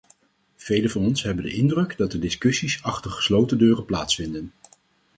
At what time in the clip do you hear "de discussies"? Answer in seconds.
2.11-2.83